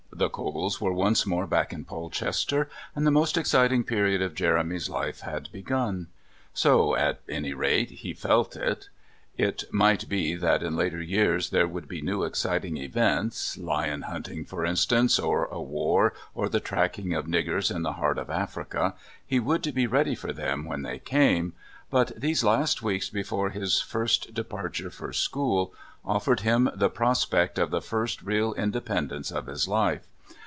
The 0.13 0.29
Coles 0.29 0.79
were 0.79 0.93
once 0.93 1.25
more 1.25 1.47
back 1.47 1.73
in 1.73 1.83
Polchester, 1.83 2.69
and 2.95 3.07
the 3.07 3.11
most 3.11 3.37
exciting 3.37 3.83
period 3.83 4.21
of 4.21 4.35
Jeremy's 4.35 4.87
life 4.87 5.21
had 5.21 5.49
begun. 5.51 6.09
So 6.53 6.95
at 6.95 7.21
any 7.27 7.53
rate 7.55 7.89
he 7.89 8.13
felt 8.13 8.55
it. 8.55 8.89
It 9.35 9.63
might 9.73 10.07
be 10.07 10.35
that 10.35 10.61
in 10.61 10.75
later 10.75 11.01
years 11.01 11.49
there 11.49 11.67
would 11.67 11.87
be 11.87 12.03
new 12.03 12.23
exciting 12.23 12.77
events, 12.77 13.57
lion 13.57 14.03
hunting, 14.03 14.45
for 14.45 14.63
instance, 14.63 15.17
or 15.17 15.45
a 15.45 15.59
war, 15.61 16.13
or 16.35 16.47
the 16.49 16.59
tracking 16.59 17.15
of 17.15 17.25
niggers 17.25 17.75
in 17.75 17.81
the 17.81 17.93
heart 17.93 18.19
of 18.19 18.29
Africa 18.29 18.93
he 19.25 19.39
would 19.39 19.73
be 19.73 19.87
ready 19.87 20.13
for 20.13 20.31
them 20.31 20.65
when 20.65 20.83
they 20.83 20.99
came 20.99 21.53
but 21.89 22.11
these 22.15 22.43
last 22.43 22.83
weeks 22.83 23.09
before 23.09 23.49
his 23.49 23.81
first 23.81 24.35
departure 24.35 24.91
for 24.91 25.11
school 25.11 25.73
offered 26.05 26.41
him 26.41 26.69
the 26.75 26.89
prospect 26.91 27.57
of 27.57 27.71
the 27.71 27.81
first 27.81 28.21
real 28.21 28.53
independence 28.53 29.31
of 29.31 29.47
his 29.47 29.67
life. 29.67 30.05